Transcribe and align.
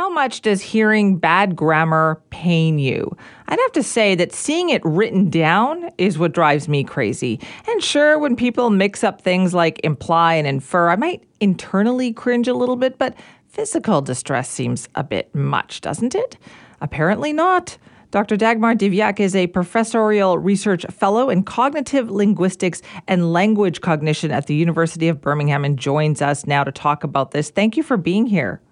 How 0.00 0.08
much 0.08 0.40
does 0.40 0.62
hearing 0.62 1.18
bad 1.18 1.54
grammar 1.54 2.22
pain 2.30 2.78
you? 2.78 3.14
I'd 3.48 3.58
have 3.58 3.72
to 3.72 3.82
say 3.82 4.14
that 4.14 4.32
seeing 4.32 4.70
it 4.70 4.80
written 4.82 5.28
down 5.28 5.90
is 5.98 6.18
what 6.18 6.32
drives 6.32 6.70
me 6.70 6.84
crazy. 6.84 7.38
And 7.68 7.84
sure, 7.84 8.18
when 8.18 8.34
people 8.34 8.70
mix 8.70 9.04
up 9.04 9.20
things 9.20 9.52
like 9.52 9.78
imply 9.84 10.36
and 10.36 10.46
infer, 10.46 10.88
I 10.88 10.96
might 10.96 11.24
internally 11.38 12.14
cringe 12.14 12.48
a 12.48 12.54
little 12.54 12.76
bit, 12.76 12.96
but 12.96 13.14
physical 13.46 14.00
distress 14.00 14.48
seems 14.48 14.88
a 14.94 15.04
bit 15.04 15.34
much, 15.34 15.82
doesn't 15.82 16.14
it? 16.14 16.38
Apparently 16.80 17.34
not. 17.34 17.76
Dr. 18.10 18.38
Dagmar 18.38 18.76
Divjak 18.76 19.20
is 19.20 19.36
a 19.36 19.48
professorial 19.48 20.38
research 20.38 20.86
fellow 20.86 21.28
in 21.28 21.42
cognitive 21.42 22.10
linguistics 22.10 22.80
and 23.06 23.34
language 23.34 23.82
cognition 23.82 24.30
at 24.30 24.46
the 24.46 24.54
University 24.54 25.08
of 25.08 25.20
Birmingham 25.20 25.62
and 25.62 25.78
joins 25.78 26.22
us 26.22 26.46
now 26.46 26.64
to 26.64 26.72
talk 26.72 27.04
about 27.04 27.32
this. 27.32 27.50
Thank 27.50 27.76
you 27.76 27.82
for 27.82 27.98
being 27.98 28.26
here. 28.26 28.62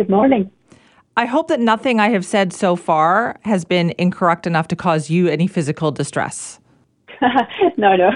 Good 0.00 0.08
morning. 0.08 0.50
I 1.18 1.26
hope 1.26 1.48
that 1.48 1.60
nothing 1.60 2.00
I 2.00 2.08
have 2.08 2.24
said 2.24 2.54
so 2.54 2.74
far 2.74 3.38
has 3.42 3.66
been 3.66 3.92
incorrect 3.98 4.46
enough 4.46 4.66
to 4.68 4.74
cause 4.74 5.10
you 5.10 5.28
any 5.28 5.46
physical 5.46 5.92
distress. 5.92 6.58
no, 7.76 7.96
no. 7.96 8.10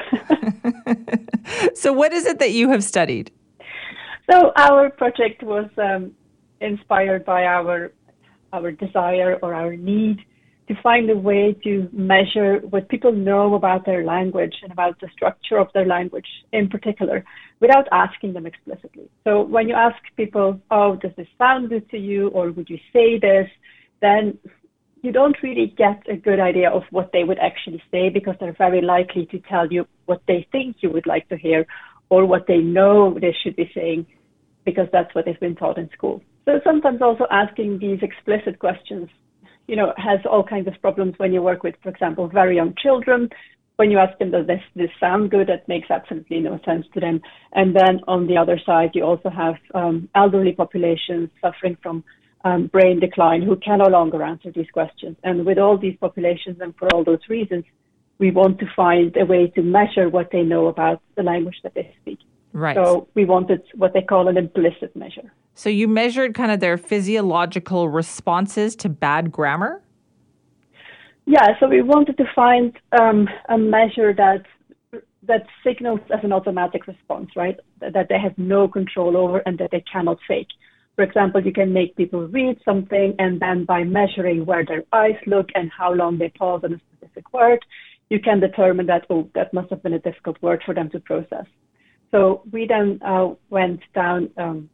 so, 1.75 1.93
what 1.93 2.15
is 2.15 2.25
it 2.25 2.39
that 2.39 2.53
you 2.53 2.71
have 2.71 2.83
studied? 2.83 3.31
So, 4.31 4.53
our 4.57 4.89
project 4.89 5.43
was 5.43 5.69
um, 5.77 6.13
inspired 6.63 7.27
by 7.27 7.45
our 7.45 7.93
our 8.55 8.73
desire 8.73 9.39
or 9.43 9.53
our 9.53 9.77
need 9.77 10.25
to 10.69 10.75
find 10.83 11.11
a 11.11 11.17
way 11.17 11.55
to 11.65 11.89
measure 11.93 12.61
what 12.71 12.89
people 12.89 13.13
know 13.13 13.55
about 13.55 13.85
their 13.85 14.05
language 14.05 14.55
and 14.63 14.73
about 14.73 14.99
the 15.01 15.09
structure 15.13 15.59
of 15.59 15.69
their 15.75 15.85
language 15.85 16.27
in 16.53 16.69
particular 16.69 17.23
without 17.61 17.87
asking 17.93 18.33
them 18.33 18.47
explicitly. 18.47 19.09
So 19.25 19.43
when 19.43 19.69
you 19.69 19.75
ask 19.75 19.97
people, 20.17 20.61
oh, 20.71 20.97
does 20.97 21.13
this 21.17 21.29
sound 21.37 21.69
good 21.69 21.89
to 21.91 21.99
you 21.99 22.29
or 22.29 22.51
would 22.51 22.71
you 22.71 22.79
say 22.93 23.19
this, 23.19 23.49
then 24.01 24.39
you 25.03 25.13
don't 25.13 25.37
really 25.43 25.75
get 25.77 26.03
a 26.09 26.17
good 26.17 26.41
idea 26.41 26.71
of 26.71 26.83
what 26.91 27.11
they 27.13 27.25
would 27.25 27.39
actually 27.39 27.83
say 27.91 28.09
because 28.09 28.35
they're 28.41 28.57
very 28.57 28.81
likely 28.81 29.27
to 29.27 29.39
tell 29.41 29.71
you 29.71 29.87
what 30.07 30.23
they 30.27 30.47
think 30.51 30.77
you 30.81 30.91
would 30.91 31.07
like 31.07 31.29
to 31.29 31.37
hear 31.37 31.67
or 32.09 32.25
what 32.25 32.47
they 32.47 32.59
know 32.59 33.19
they 33.21 33.37
should 33.43 33.55
be 33.55 33.71
saying 33.75 34.07
because 34.65 34.89
that's 34.93 35.15
what 35.15 35.27
they've 35.27 35.41
been 35.41 35.57
taught 35.57 35.77
in 35.77 35.91
school. 35.91 36.23
So 36.47 36.59
sometimes 36.65 37.03
also 37.03 37.27
asking 37.31 37.81
these 37.81 37.99
explicit 38.03 38.59
questions 38.59 39.11
you 39.67 39.77
know, 39.77 39.93
has 39.97 40.21
all 40.31 40.45
kinds 40.45 40.69
of 40.69 40.75
problems 40.81 41.15
when 41.19 41.33
you 41.33 41.43
work 41.43 41.63
with, 41.63 41.75
for 41.83 41.89
example, 41.89 42.29
very 42.29 42.57
young 42.57 42.75
children. 42.83 43.29
When 43.77 43.91
you 43.91 43.99
ask 43.99 44.17
them, 44.19 44.31
does 44.31 44.47
this, 44.47 44.61
this 44.77 44.91
sound 45.01 45.31
good? 45.31 45.49
That 45.49 45.67
makes 45.67 45.91
absolutely 45.91 46.41
no 46.41 46.61
sense 46.65 46.87
to 46.95 47.01
them. 47.01 47.21
And 47.53 47.75
then 47.75 48.01
on 48.07 48.27
the 48.27 48.37
other 48.37 48.59
side, 48.65 48.91
you 48.95 49.03
also 49.03 49.31
have 49.31 49.57
um, 49.75 50.09
elderly 50.15 50.53
populations 50.53 51.31
suffering 51.41 51.77
from 51.83 52.05
um, 52.45 52.67
brain 52.69 53.01
decline 53.01 53.43
who 53.43 53.57
can 53.57 53.79
no 53.79 53.87
longer 53.87 54.23
answer 54.23 54.53
these 54.53 54.71
questions. 54.73 55.17
And 55.25 55.45
with 55.45 55.59
all 55.59 55.79
these 55.79 55.97
populations 55.99 56.59
and 56.61 56.75
for 56.77 56.89
all 56.95 57.03
those 57.03 57.27
reasons, 57.29 57.65
we 58.19 58.31
want 58.31 58.61
to 58.61 58.67
find 58.77 59.17
a 59.17 59.25
way 59.25 59.49
to 59.49 59.63
measure 59.63 60.09
what 60.09 60.31
they 60.31 60.43
know 60.43 60.69
about 60.69 61.03
the 61.17 61.23
language 61.23 61.57
that 61.65 61.75
they 61.75 61.97
speak. 62.01 62.19
Right. 62.55 62.77
So 62.77 63.09
we 63.15 63.25
wanted 63.25 63.63
what 63.75 63.93
they 63.93 64.03
call 64.03 64.29
an 64.29 64.37
implicit 64.37 64.95
measure. 64.95 65.33
So 65.55 65.69
you 65.69 65.89
measured 65.89 66.35
kind 66.35 66.53
of 66.53 66.61
their 66.61 66.79
physiological 66.79 67.89
responses 67.89 68.75
to 68.77 68.89
bad 68.89 69.33
grammar? 69.33 69.83
Yeah, 71.27 71.59
so 71.59 71.69
we 71.69 71.83
wanted 71.83 72.17
to 72.19 72.25
find 72.35 72.77
um, 72.99 73.29
a 73.49 73.59
measure 73.59 74.15
that 74.15 74.45
that 75.27 75.47
signals 75.67 76.01
as 76.13 76.21
an 76.23 76.33
automatic 76.33 76.87
response, 76.87 77.31
right? 77.35 77.59
That 77.81 78.09
they 78.09 78.19
have 78.19 78.37
no 78.37 78.69
control 78.69 79.17
over 79.17 79.39
and 79.47 79.59
that 79.59 79.71
they 79.73 79.83
cannot 79.91 80.19
fake. 80.29 80.49
For 80.97 81.03
example, 81.03 81.45
you 81.45 81.53
can 81.53 81.73
make 81.73 81.97
people 81.97 82.29
read 82.29 82.61
something 82.63 83.15
and 83.19 83.41
then 83.41 83.65
by 83.65 83.85
measuring 83.85 84.45
where 84.45 84.65
their 84.67 84.85
eyes 84.93 85.17
look 85.27 85.49
and 85.55 85.71
how 85.77 85.93
long 85.93 86.19
they 86.19 86.29
pause 86.29 86.61
on 86.63 86.75
a 86.75 86.81
specific 86.93 87.33
word, 87.33 87.65
you 88.11 88.21
can 88.21 88.39
determine 88.39 88.87
that, 88.87 89.07
oh, 89.09 89.29
that 89.35 89.53
must 89.55 89.71
have 89.71 89.83
been 89.83 89.95
a 89.95 89.99
difficult 89.99 90.41
word 90.43 90.63
for 90.65 90.75
them 90.75 90.91
to 90.91 91.01
process. 91.01 91.47
So 92.15 92.43
we 92.53 92.65
then 92.69 93.01
uh, 93.05 93.31
went 93.51 93.81
down 93.93 94.31
um, 94.37 94.71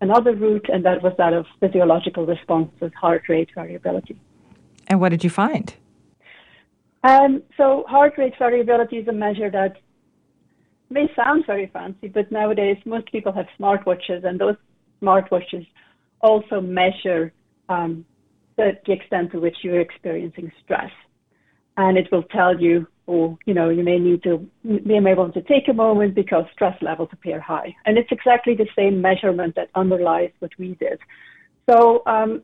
another 0.00 0.32
route, 0.32 0.66
and 0.72 0.84
that 0.84 1.02
was 1.02 1.12
that 1.18 1.32
of 1.32 1.44
physiological 1.58 2.24
responses, 2.24 2.92
heart 2.94 3.24
rate 3.28 3.48
variability. 3.52 4.16
And 4.86 5.00
what 5.00 5.08
did 5.08 5.24
you 5.24 5.30
find? 5.30 5.74
Um, 7.02 7.42
so 7.56 7.84
heart 7.88 8.14
rate 8.16 8.34
variability 8.38 8.98
is 8.98 9.08
a 9.08 9.12
measure 9.12 9.50
that 9.50 9.74
may 10.88 11.10
sound 11.16 11.46
very 11.48 11.66
fancy, 11.72 12.06
but 12.06 12.30
nowadays 12.30 12.76
most 12.84 13.10
people 13.10 13.32
have 13.32 13.46
smartwatches, 13.58 14.24
and 14.24 14.38
those 14.38 14.54
smartwatches 15.02 15.66
also 16.20 16.60
measure 16.60 17.32
um, 17.68 18.04
the, 18.56 18.78
the 18.86 18.92
extent 18.92 19.32
to 19.32 19.40
which 19.40 19.56
you're 19.62 19.80
experiencing 19.80 20.52
stress. 20.62 20.92
And 21.76 21.98
it 21.98 22.06
will 22.12 22.22
tell 22.22 22.60
you 22.60 22.86
or 23.06 23.38
you 23.46 23.54
know 23.54 23.68
you 23.68 23.82
may 23.82 23.98
need 23.98 24.22
to 24.22 24.46
you 24.62 25.00
may 25.00 25.14
want 25.14 25.34
to 25.34 25.42
take 25.42 25.68
a 25.68 25.72
moment 25.72 26.14
because 26.14 26.44
stress 26.52 26.76
levels 26.82 27.08
appear 27.12 27.40
high. 27.40 27.74
And 27.86 27.98
it's 27.98 28.10
exactly 28.10 28.54
the 28.54 28.68
same 28.76 29.00
measurement 29.00 29.54
that 29.56 29.70
underlies 29.74 30.30
what 30.38 30.52
we 30.58 30.74
did. 30.74 30.98
So 31.68 32.02
um, 32.06 32.42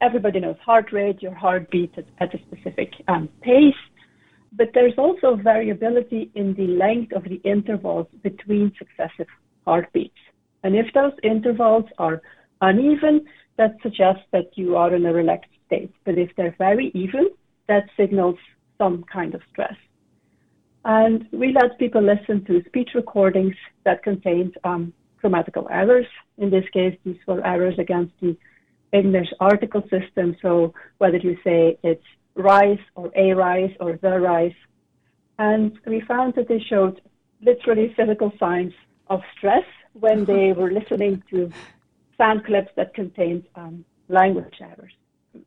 everybody 0.00 0.40
knows 0.40 0.56
heart 0.64 0.92
rate 0.92 1.22
your 1.22 1.34
heart 1.34 1.70
beats 1.70 1.94
at, 1.96 2.06
at 2.18 2.34
a 2.34 2.38
specific 2.46 2.92
um, 3.08 3.28
pace. 3.42 3.74
But 4.56 4.68
there's 4.72 4.94
also 4.96 5.34
variability 5.34 6.30
in 6.34 6.54
the 6.54 6.68
length 6.68 7.12
of 7.12 7.24
the 7.24 7.40
intervals 7.44 8.06
between 8.22 8.72
successive 8.78 9.26
heartbeats. 9.66 10.14
And 10.62 10.76
if 10.76 10.86
those 10.94 11.12
intervals 11.24 11.86
are 11.98 12.22
uneven 12.60 13.26
that 13.56 13.76
suggests 13.82 14.22
that 14.32 14.50
you 14.56 14.76
are 14.76 14.94
in 14.94 15.06
a 15.06 15.12
relaxed 15.12 15.50
state. 15.66 15.92
But 16.04 16.18
if 16.18 16.30
they're 16.36 16.54
very 16.58 16.90
even 16.94 17.30
that 17.68 17.84
signals 17.96 18.36
some 18.78 19.04
kind 19.04 19.34
of 19.34 19.42
stress. 19.50 19.76
And 20.84 21.26
we 21.32 21.52
let 21.52 21.78
people 21.78 22.02
listen 22.02 22.44
to 22.44 22.62
speech 22.66 22.90
recordings 22.94 23.56
that 23.84 24.02
contained 24.02 24.56
um, 24.64 24.92
grammatical 25.18 25.66
errors. 25.70 26.06
In 26.36 26.50
this 26.50 26.68
case, 26.72 26.96
these 27.04 27.16
were 27.26 27.44
errors 27.46 27.78
against 27.78 28.12
the 28.20 28.36
English 28.92 29.28
article 29.40 29.82
system. 29.88 30.36
So 30.42 30.74
whether 30.98 31.16
you 31.16 31.38
say 31.42 31.78
it's 31.82 32.04
rice 32.34 32.84
or 32.94 33.10
a 33.16 33.32
rice 33.32 33.74
or 33.80 33.98
the 34.02 34.20
rice. 34.20 34.54
And 35.38 35.78
we 35.86 36.00
found 36.02 36.34
that 36.34 36.48
they 36.48 36.60
showed 36.60 37.00
literally 37.40 37.94
physical 37.96 38.32
signs 38.38 38.72
of 39.08 39.20
stress 39.36 39.64
when 39.94 40.24
they 40.24 40.52
were 40.52 40.70
listening 40.70 41.22
to 41.30 41.50
sound 42.18 42.44
clips 42.44 42.70
that 42.76 42.94
contained 42.94 43.44
um, 43.54 43.84
language 44.08 44.56
errors 44.60 44.92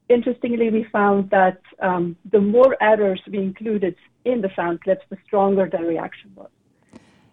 interestingly, 0.09 0.69
we 0.69 0.85
found 0.91 1.29
that 1.29 1.61
um, 1.81 2.15
the 2.31 2.39
more 2.39 2.75
errors 2.81 3.21
we 3.29 3.39
included 3.39 3.95
in 4.25 4.41
the 4.41 4.49
sound 4.55 4.81
clips, 4.81 5.05
the 5.09 5.17
stronger 5.25 5.69
the 5.69 5.79
reaction 5.79 6.31
was. 6.35 6.49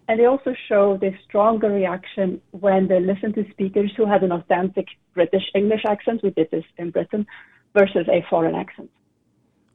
And 0.07 0.21
they 0.21 0.27
also 0.27 0.55
showed 0.69 1.03
a 1.03 1.19
stronger 1.25 1.71
reaction 1.71 2.41
when 2.51 2.89
they 2.89 3.01
listened 3.01 3.35
to 3.37 3.51
speakers 3.51 3.93
who 3.97 4.07
had 4.07 4.23
an 4.23 4.33
authentic 4.33 4.87
British 5.15 5.45
English 5.55 5.85
accent. 5.87 6.23
We 6.23 6.31
did 6.31 6.51
this 6.51 6.65
in 6.77 6.91
Britain 6.91 7.27
versus 7.73 8.07
a 8.09 8.25
foreign 8.29 8.55
accent. 8.55 8.91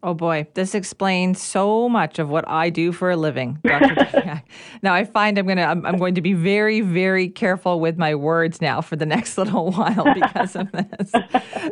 Oh 0.02 0.14
boy, 0.14 0.48
this 0.54 0.76
explains 0.76 1.42
so 1.42 1.90
much 1.90 2.20
of 2.20 2.30
what 2.30 2.48
I 2.48 2.70
do 2.70 2.94
for 2.94 3.12
a 3.12 3.18
living, 3.18 3.60
now 4.82 4.94
I 4.94 5.04
find 5.04 5.38
I'm 5.38 5.46
gonna 5.46 5.64
I'm, 5.64 5.86
I'm, 5.86 5.98
going 5.98 6.16
to 6.16 6.22
be 6.22 6.32
very 6.32 6.80
very 6.80 7.28
careful 7.28 7.82
with 7.82 7.98
my 7.98 8.16
words 8.16 8.62
now 8.62 8.80
for 8.80 8.96
the 8.96 9.06
next 9.06 9.38
little 9.38 9.72
while 9.72 10.14
because 10.14 10.56
of 10.56 10.72
this. 10.72 11.12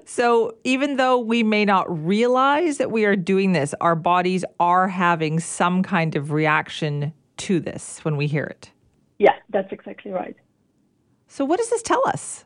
so 0.06 0.58
even 0.66 0.98
though 0.98 1.18
we 1.18 1.42
may 1.42 1.64
not 1.64 1.86
realize 2.06 2.78
that 2.80 2.92
we 2.92 3.06
are 3.06 3.16
doing 3.16 3.54
this, 3.54 3.74
our 3.80 3.96
bodies 3.96 4.44
are 4.60 4.90
having 4.90 5.40
some 5.40 5.82
kind 5.82 6.18
of 6.18 6.32
reaction 6.32 7.14
to 7.38 7.62
this 7.62 8.04
when 8.04 8.18
we 8.18 8.28
hear 8.28 8.44
it. 8.44 8.72
Yeah, 9.20 9.36
that's 9.50 9.72
exactly 9.72 10.12
right. 10.12 10.36
So 11.28 11.46
what 11.46 11.60
does 11.60 11.70
this 11.70 11.82
tell 11.82 12.06
us? 12.08 12.44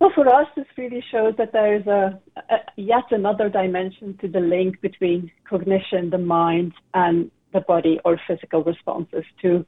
Well, 0.00 0.10
for 0.14 0.26
us, 0.26 0.46
this 0.56 0.66
really 0.78 1.04
shows 1.12 1.34
that 1.36 1.52
there 1.52 1.76
is 1.76 1.86
a, 1.86 2.18
a, 2.36 2.56
yet 2.76 3.04
another 3.10 3.50
dimension 3.50 4.16
to 4.22 4.28
the 4.28 4.40
link 4.40 4.80
between 4.80 5.30
cognition, 5.46 6.08
the 6.08 6.16
mind, 6.16 6.72
and 6.94 7.30
the 7.52 7.60
body 7.60 8.00
or 8.02 8.18
physical 8.26 8.64
responses 8.64 9.24
to 9.42 9.66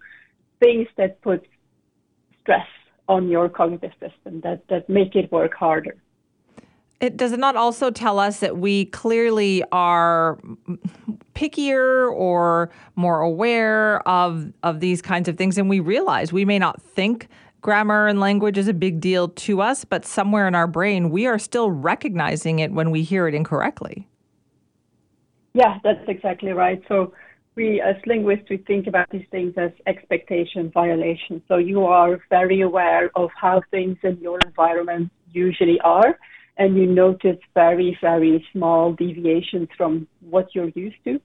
things 0.58 0.88
that 0.96 1.20
put 1.20 1.46
stress 2.40 2.66
on 3.08 3.28
your 3.28 3.50
cognitive 3.50 3.92
system 4.00 4.40
that, 4.40 4.66
that 4.68 4.88
make 4.88 5.14
it 5.14 5.30
work 5.30 5.52
harder. 5.52 5.96
It 6.98 7.16
does 7.16 7.32
it 7.32 7.40
not 7.40 7.56
also 7.56 7.90
tell 7.90 8.18
us 8.18 8.38
that 8.38 8.56
we 8.56 8.86
clearly 8.86 9.62
are 9.72 10.38
pickier 11.34 12.10
or 12.12 12.70
more 12.94 13.20
aware 13.20 14.06
of 14.08 14.52
of 14.62 14.78
these 14.78 15.02
kinds 15.02 15.28
of 15.28 15.36
things 15.36 15.58
and 15.58 15.68
we 15.68 15.80
realize 15.80 16.32
we 16.32 16.44
may 16.44 16.60
not 16.60 16.80
think 16.80 17.28
grammar 17.62 18.08
and 18.08 18.20
language 18.20 18.58
is 18.58 18.68
a 18.68 18.74
big 18.74 19.00
deal 19.00 19.28
to 19.28 19.62
us, 19.62 19.84
but 19.84 20.04
somewhere 20.04 20.46
in 20.46 20.54
our 20.54 20.66
brain 20.66 21.10
we 21.10 21.26
are 21.26 21.38
still 21.38 21.70
recognizing 21.70 22.58
it 22.58 22.72
when 22.72 22.90
we 22.90 23.02
hear 23.02 23.26
it 23.28 23.34
incorrectly. 23.34 24.08
Yeah, 25.54 25.78
that's 25.84 26.06
exactly 26.08 26.52
right. 26.52 26.82
So 26.88 27.14
we 27.54 27.80
as 27.80 27.96
linguists 28.06 28.50
we 28.50 28.56
think 28.58 28.86
about 28.86 29.08
these 29.10 29.26
things 29.30 29.54
as 29.56 29.70
expectation 29.86 30.70
violations. 30.70 31.42
So 31.48 31.56
you 31.56 31.84
are 31.84 32.20
very 32.30 32.62
aware 32.62 33.10
of 33.14 33.30
how 33.40 33.62
things 33.70 33.96
in 34.02 34.18
your 34.20 34.38
environment 34.44 35.10
usually 35.32 35.80
are 35.80 36.18
and 36.56 36.76
you 36.76 36.86
notice 36.86 37.38
very, 37.54 37.96
very 38.00 38.44
small 38.52 38.92
deviations 38.92 39.68
from 39.76 40.06
what 40.20 40.48
you're 40.54 40.72
used 40.74 41.02
to. 41.04 41.20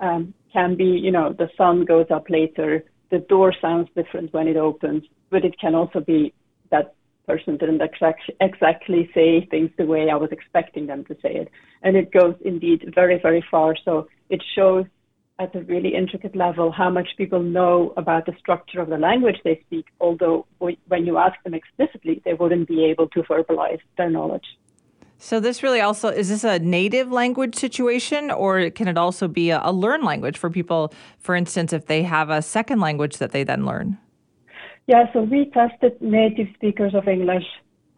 Um, 0.00 0.34
can 0.52 0.76
be, 0.76 0.84
you 0.84 1.10
know, 1.10 1.32
the 1.32 1.48
sun 1.56 1.84
goes 1.84 2.06
up 2.10 2.28
later, 2.28 2.84
the 3.10 3.18
door 3.18 3.54
sounds 3.60 3.88
different 3.94 4.32
when 4.32 4.48
it 4.48 4.56
opens, 4.56 5.04
but 5.30 5.44
it 5.44 5.58
can 5.60 5.74
also 5.74 6.00
be 6.00 6.32
that 6.70 6.94
person 7.26 7.56
didn't 7.56 7.82
exact, 7.82 8.22
exactly 8.40 9.10
say 9.14 9.46
things 9.50 9.70
the 9.76 9.84
way 9.84 10.10
I 10.10 10.16
was 10.16 10.30
expecting 10.32 10.86
them 10.86 11.04
to 11.06 11.14
say 11.22 11.34
it. 11.34 11.50
And 11.82 11.96
it 11.96 12.12
goes 12.12 12.34
indeed 12.44 12.92
very, 12.94 13.18
very 13.20 13.44
far. 13.50 13.74
So 13.84 14.08
it 14.30 14.42
shows 14.54 14.86
at 15.38 15.54
a 15.54 15.60
really 15.62 15.94
intricate 15.94 16.34
level 16.34 16.72
how 16.72 16.88
much 16.88 17.08
people 17.18 17.42
know 17.42 17.92
about 17.96 18.26
the 18.26 18.32
structure 18.38 18.80
of 18.80 18.88
the 18.88 18.96
language 18.96 19.36
they 19.44 19.60
speak, 19.66 19.86
although 20.00 20.46
when 20.58 21.04
you 21.04 21.18
ask 21.18 21.34
them 21.44 21.52
explicitly, 21.54 22.22
they 22.24 22.32
wouldn't 22.32 22.68
be 22.68 22.84
able 22.84 23.08
to 23.08 23.22
verbalize 23.24 23.80
their 23.98 24.08
knowledge. 24.08 24.46
So 25.18 25.40
this 25.40 25.62
really 25.62 25.80
also 25.80 26.08
is 26.08 26.28
this 26.28 26.44
a 26.44 26.58
native 26.58 27.10
language 27.10 27.54
situation, 27.54 28.30
or 28.30 28.70
can 28.70 28.88
it 28.88 28.98
also 28.98 29.28
be 29.28 29.50
a, 29.50 29.60
a 29.64 29.72
learned 29.72 30.04
language 30.04 30.36
for 30.38 30.50
people? 30.50 30.92
For 31.18 31.34
instance, 31.34 31.72
if 31.72 31.86
they 31.86 32.02
have 32.02 32.30
a 32.30 32.42
second 32.42 32.80
language 32.80 33.18
that 33.18 33.32
they 33.32 33.42
then 33.42 33.64
learn. 33.64 33.98
Yeah, 34.86 35.12
so 35.12 35.22
we 35.22 35.50
tested 35.50 36.00
native 36.00 36.48
speakers 36.54 36.94
of 36.94 37.08
English, 37.08 37.44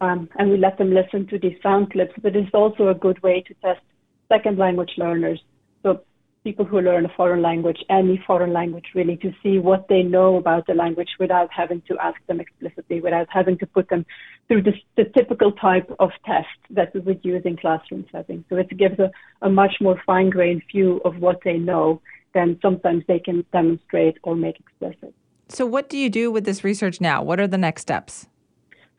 um, 0.01 0.29
and 0.39 0.51
we 0.51 0.57
let 0.57 0.79
them 0.79 0.95
listen 0.95 1.27
to 1.27 1.39
these 1.39 1.57
sound 1.63 1.93
clips. 1.93 2.15
But 2.23 2.35
it's 2.37 2.55
also 2.55 2.89
a 2.89 2.95
good 2.95 3.23
way 3.23 3.43
to 3.47 3.55
test 3.55 3.81
second 4.29 4.59
language 4.59 4.93
learners. 4.97 5.43
So 5.83 6.01
people 6.49 6.65
who 6.71 6.81
learn 6.81 7.05
a 7.05 7.15
foreign 7.21 7.43
language, 7.51 7.81
any 7.91 8.17
foreign 8.27 8.55
language 8.61 8.89
really, 8.99 9.17
to 9.25 9.31
see 9.43 9.55
what 9.59 9.83
they 9.93 10.03
know 10.15 10.31
about 10.43 10.63
the 10.67 10.77
language 10.85 11.13
without 11.23 11.51
having 11.61 11.81
to 11.89 11.95
ask 12.09 12.19
them 12.27 12.41
explicitly, 12.45 12.99
without 13.03 13.29
having 13.39 13.57
to 13.59 13.67
put 13.67 13.87
them 13.91 14.03
through 14.47 14.63
the, 14.69 14.73
the 14.97 15.05
typical 15.19 15.51
type 15.53 15.89
of 16.05 16.11
test 16.25 16.59
that 16.71 16.89
we 16.95 17.01
would 17.01 17.21
use 17.23 17.43
in 17.45 17.55
classroom 17.65 18.03
settings. 18.11 18.45
So 18.49 18.57
it 18.57 18.71
gives 18.83 18.99
a, 18.99 19.11
a 19.43 19.51
much 19.63 19.75
more 19.87 20.01
fine-grained 20.07 20.63
view 20.73 21.03
of 21.05 21.19
what 21.19 21.39
they 21.45 21.59
know 21.59 22.01
than 22.37 22.59
sometimes 22.63 23.05
they 23.09 23.21
can 23.29 23.45
demonstrate 23.53 24.17
or 24.23 24.35
make 24.35 24.57
explicit. 24.65 25.13
So 25.49 25.67
what 25.67 25.91
do 25.91 25.99
you 25.99 26.09
do 26.09 26.25
with 26.35 26.45
this 26.47 26.65
research 26.65 26.97
now? 26.99 27.23
What 27.23 27.39
are 27.41 27.51
the 27.55 27.59
next 27.59 27.83
steps? 27.83 28.27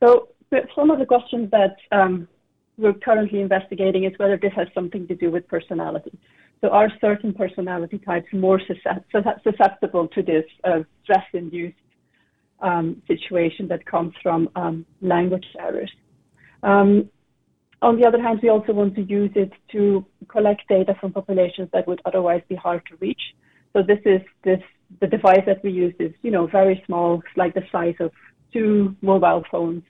So 0.04 0.30
some 0.75 0.92
of 0.92 1.00
the 1.00 1.07
questions 1.16 1.50
that 1.50 1.78
um, 1.92 2.28
we're 2.78 2.94
currently 2.94 3.42
investigating 3.42 4.04
is 4.04 4.13
whether 4.18 4.38
this 4.38 4.54
has 4.56 4.68
something 4.75 5.07
to 5.07 5.16
do 5.16 5.31
with 5.31 5.48
personality. 5.48 6.16
So 6.61 6.69
are 6.69 6.89
certain 7.00 7.33
personality 7.33 8.00
types 8.00 8.27
more 8.33 8.59
susceptible 9.44 10.07
to 10.09 10.21
this 10.21 10.44
uh, 10.63 10.79
stress-induced 11.03 11.77
um, 12.61 13.01
situation 13.07 13.67
that 13.69 13.85
comes 13.85 14.13
from 14.21 14.50
um, 14.56 14.85
language 15.01 15.45
errors? 15.57 15.91
Um, 16.63 17.09
on 17.81 17.97
the 17.97 18.06
other 18.06 18.21
hand, 18.21 18.39
we 18.44 18.50
also 18.50 18.73
want 18.73 18.95
to 18.95 19.03
use 19.03 19.31
it 19.35 19.53
to 19.71 20.06
collect 20.27 20.67
data 20.67 20.95
from 21.00 21.13
populations 21.13 21.69
that 21.71 21.88
would 21.88 22.01
otherwise 22.03 22.41
be 22.50 22.56
hard 22.56 22.81
to 22.88 22.97
reach. 23.00 23.21
So 23.73 23.81
this 23.81 24.00
is 24.05 24.21
this 24.44 24.59
the 25.00 25.07
device 25.07 25.44
that 25.45 25.63
we 25.63 25.71
use 25.71 25.94
is 26.00 26.12
you 26.21 26.31
know 26.31 26.47
very 26.47 26.83
small, 26.85 27.21
like 27.38 27.53
the 27.53 27.62
size 27.71 27.95
of 28.00 28.12
two 28.51 28.95
mobile 29.01 29.44
phones, 29.50 29.83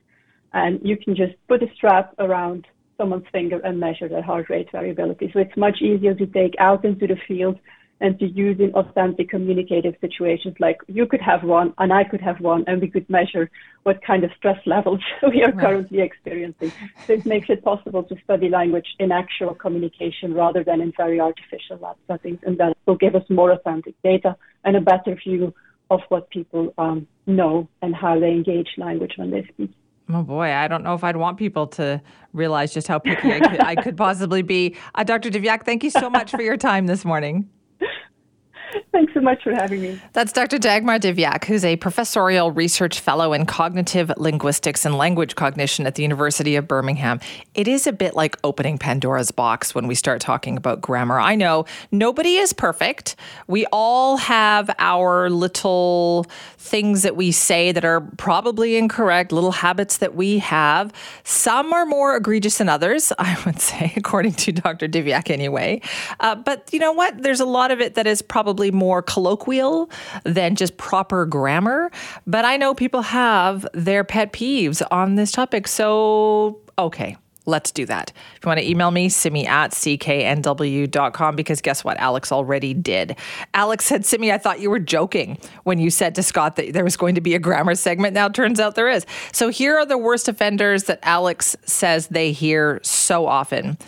and 0.54 0.80
you 0.84 0.98
can 0.98 1.16
just 1.16 1.34
put 1.48 1.64
a 1.64 1.68
strap 1.76 2.14
around 2.20 2.68
someone's 3.00 3.26
finger 3.32 3.60
and 3.64 3.80
measure 3.80 4.08
their 4.08 4.22
heart 4.22 4.50
rate 4.50 4.70
variability. 4.72 5.32
So 5.34 5.40
it's 5.40 5.58
much 5.58 5.82
easier 5.82 6.14
to 6.14 6.28
take 6.28 6.54
out 6.60 6.86
into 6.86 7.08
the 7.08 7.18
field 7.28 7.58
and 8.02 8.18
to 8.20 8.28
use 8.28 8.60
in 8.60 8.74
authentic 8.74 9.30
communicative 9.30 9.96
situations 10.00 10.56
like 10.60 10.78
you 10.88 11.06
could 11.06 11.22
have 11.22 11.44
one 11.44 11.74
and 11.80 11.92
I 11.92 12.04
could 12.04 12.22
have 12.22 12.40
one 12.40 12.64
and 12.68 12.82
we 12.82 12.88
could 12.88 13.10
measure 13.10 13.50
what 13.84 14.02
kind 14.04 14.24
of 14.24 14.32
stress 14.38 14.60
levels 14.66 15.02
we 15.24 15.44
are 15.44 15.52
right. 15.52 15.60
currently 15.60 16.02
experiencing. 16.02 16.72
So 17.06 17.14
it 17.14 17.26
makes 17.26 17.50
it 17.50 17.64
possible 17.64 18.04
to 18.04 18.16
study 18.24 18.50
language 18.50 18.88
in 19.00 19.12
actual 19.12 19.54
communication 19.54 20.34
rather 20.34 20.64
than 20.64 20.82
in 20.82 20.94
very 20.96 21.20
artificial 21.20 21.78
lab 21.82 21.98
settings 22.08 22.40
and 22.44 22.58
that 22.60 22.78
will 22.86 22.96
give 22.96 23.16
us 23.16 23.24
more 23.30 23.52
authentic 23.52 23.96
data 24.04 24.38
and 24.64 24.76
a 24.76 24.82
better 24.82 25.16
view 25.16 25.54
of 25.90 26.02
what 26.10 26.30
people 26.30 26.74
um, 26.78 27.08
know 27.26 27.68
and 27.82 27.96
how 27.96 28.20
they 28.20 28.30
engage 28.30 28.70
language 28.78 29.14
when 29.18 29.32
they 29.32 29.44
speak. 29.54 29.72
Oh 30.12 30.24
boy, 30.24 30.52
I 30.52 30.68
don't 30.68 30.84
know 30.84 30.96
if 30.96 31.04
I'd 31.04 31.18
want 31.18 31.38
people 31.38 31.68
to 31.68 32.02
realize 32.34 32.74
just 32.74 32.88
how 32.88 32.98
picky 32.98 33.32
I 33.32 33.40
could, 33.40 33.62
I 33.62 33.76
could 33.76 33.96
possibly 34.06 34.42
be. 34.42 34.76
Uh, 34.96 35.04
Dr. 35.04 35.30
Divjak, 35.30 35.66
thank 35.66 35.84
you 35.84 35.92
so 35.92 36.10
much 36.10 36.32
for 36.32 36.42
your 36.42 36.58
time 36.58 36.88
this 36.88 37.06
morning. 37.06 37.48
Thanks 38.92 39.14
so 39.14 39.22
much 39.22 39.44
for 39.44 39.52
having 39.52 39.82
me. 39.82 40.02
That's 40.14 40.34
Dr. 40.34 40.58
Dagmar 40.58 41.00
Divjak, 41.00 41.46
who's 41.46 41.64
a 41.64 41.76
professorial 41.76 42.52
research 42.52 43.00
fellow 43.00 43.34
in 43.34 43.46
cognitive 43.46 44.12
linguistics 44.18 44.84
and 44.84 44.98
language 44.98 45.36
cognition 45.36 45.86
at 45.86 45.94
the 45.94 46.02
University 46.02 46.56
of 46.56 46.68
Birmingham. 46.68 47.20
It 47.54 47.68
is 47.68 47.86
a 47.86 47.94
bit 47.94 48.16
like 48.16 48.36
opening 48.44 48.80
Pandora's 48.80 49.30
box 49.30 49.76
when 49.76 49.86
we 49.86 49.94
start 49.94 50.22
talking 50.22 50.58
about 50.58 50.82
grammar. 50.82 51.20
I 51.20 51.36
know 51.36 51.66
nobody 51.92 52.38
is 52.38 52.52
perfect. 52.52 53.16
We 53.48 53.68
all 53.68 54.18
have 54.18 54.74
our 54.80 55.30
little 55.30 56.26
things 56.58 57.04
that 57.04 57.16
we 57.16 57.32
say 57.32 57.72
that 57.72 57.86
are 57.86 58.02
probably 58.18 58.76
incorrect, 58.76 59.32
little 59.32 59.52
habits 59.52 59.98
that 59.98 60.16
we 60.16 60.40
have. 60.40 60.92
Some 61.24 61.74
are 61.74 61.86
more 61.86 62.16
egregious 62.16 62.58
than 62.58 62.70
others, 62.70 63.14
I 63.20 63.38
would 63.46 63.60
say, 63.60 63.94
according 63.96 64.34
to 64.34 64.52
Dr. 64.52 64.88
Divjak 64.88 65.30
anyway. 65.30 65.82
Uh, 66.20 66.36
but 66.36 66.68
you 66.74 66.80
know 66.80 66.92
what? 66.92 67.22
There's 67.22 67.40
a 67.40 67.46
lot 67.46 67.70
of 67.70 67.82
it 67.82 67.94
that 67.94 68.08
is 68.08 68.24
probably 68.24 68.72
more 68.80 69.02
colloquial 69.02 69.90
than 70.24 70.56
just 70.56 70.78
proper 70.78 71.26
grammar. 71.26 71.92
But 72.26 72.46
I 72.46 72.58
know 72.58 72.74
people 72.74 73.02
have 73.02 73.68
their 73.74 74.04
pet 74.04 74.34
peeves 74.34 74.82
on 74.90 75.16
this 75.16 75.32
topic. 75.32 75.68
So, 75.68 76.60
okay. 76.78 77.18
Let's 77.46 77.72
do 77.72 77.86
that. 77.88 78.14
If 78.36 78.46
you 78.46 78.50
want 78.50 78.60
to 78.60 78.70
email 78.70 78.92
me, 78.92 79.10
simi 79.10 79.48
at 79.48 79.72
cknw.com 79.72 81.36
because 81.36 81.62
guess 81.62 81.84
what? 81.84 81.98
Alex 81.98 82.32
already 82.32 82.76
did. 82.76 83.16
Alex 83.56 83.86
said, 83.86 84.06
Simi, 84.06 84.32
I 84.32 84.38
thought 84.38 84.60
you 84.60 84.70
were 84.70 84.80
joking 84.80 85.40
when 85.64 85.80
you 85.80 85.90
said 85.90 86.14
to 86.16 86.24
Scott 86.24 86.58
that 86.58 86.74
there 86.74 86.84
was 86.84 86.96
going 86.96 87.16
to 87.16 87.22
be 87.22 87.34
a 87.34 87.40
grammar 87.40 87.74
segment. 87.74 88.14
Now 88.14 88.30
turns 88.30 88.60
out 88.60 88.76
there 88.76 88.88
is. 88.90 89.06
So 89.32 89.50
here 89.50 89.78
are 89.78 89.86
the 89.86 89.98
worst 89.98 90.28
offenders 90.28 90.84
that 90.84 91.00
Alex 91.02 91.56
says 91.66 92.08
they 92.08 92.32
hear 92.32 92.80
so 92.84 93.26
often 93.26 93.80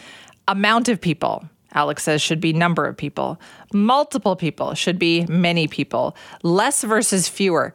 amount 0.47 0.89
of 0.89 0.99
people. 0.99 1.47
Alex 1.73 2.03
says 2.03 2.21
should 2.21 2.41
be 2.41 2.53
number 2.53 2.85
of 2.85 2.97
people. 2.97 3.39
Multiple 3.73 4.35
people 4.35 4.73
should 4.73 4.99
be 4.99 5.25
many 5.27 5.67
people. 5.67 6.15
Less 6.43 6.83
versus 6.83 7.27
fewer. 7.27 7.73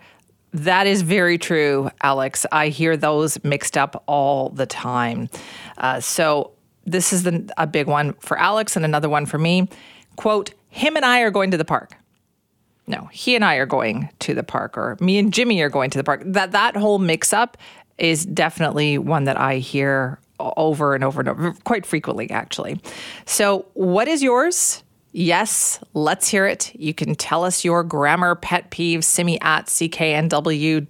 That 0.52 0.86
is 0.86 1.02
very 1.02 1.38
true, 1.38 1.90
Alex. 2.02 2.46
I 2.50 2.68
hear 2.68 2.96
those 2.96 3.42
mixed 3.44 3.76
up 3.76 4.02
all 4.06 4.50
the 4.50 4.66
time. 4.66 5.28
Uh, 5.76 6.00
so 6.00 6.52
this 6.84 7.12
is 7.12 7.24
the, 7.24 7.50
a 7.58 7.66
big 7.66 7.86
one 7.86 8.14
for 8.14 8.38
Alex 8.38 8.76
and 8.76 8.84
another 8.84 9.08
one 9.08 9.26
for 9.26 9.38
me. 9.38 9.68
Quote, 10.16 10.54
him 10.68 10.96
and 10.96 11.04
I 11.04 11.20
are 11.20 11.30
going 11.30 11.50
to 11.50 11.56
the 11.56 11.64
park. 11.64 11.94
No, 12.86 13.08
he 13.12 13.34
and 13.34 13.44
I 13.44 13.56
are 13.56 13.66
going 13.66 14.08
to 14.20 14.32
the 14.32 14.44
park, 14.44 14.78
or 14.78 14.96
me 15.00 15.18
and 15.18 15.32
Jimmy 15.32 15.60
are 15.60 15.68
going 15.68 15.90
to 15.90 15.98
the 15.98 16.04
park. 16.04 16.22
That 16.24 16.52
that 16.52 16.76
whole 16.76 16.98
mix 16.98 17.32
up 17.32 17.56
is 17.98 18.24
definitely 18.24 18.96
one 18.96 19.24
that 19.24 19.38
I 19.38 19.56
hear 19.56 20.20
over 20.38 20.94
and 20.94 21.04
over 21.04 21.20
and 21.20 21.28
over, 21.28 21.52
quite 21.64 21.86
frequently, 21.86 22.30
actually. 22.30 22.80
So, 23.24 23.66
what 23.74 24.08
is 24.08 24.22
yours? 24.22 24.82
Yes, 25.12 25.80
let's 25.94 26.28
hear 26.28 26.46
it. 26.46 26.74
You 26.74 26.92
can 26.92 27.14
tell 27.14 27.42
us 27.42 27.64
your 27.64 27.82
grammar 27.82 28.34
pet 28.34 28.70
peeve, 28.70 29.02
simi 29.02 29.40
at 29.40 29.64
cknw.com. 29.64 30.84